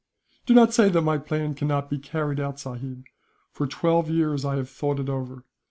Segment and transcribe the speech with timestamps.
[0.47, 3.03] "Do not say that my plan cannot be carried out, sahib.
[3.51, 5.45] For twelve years I have thought it over.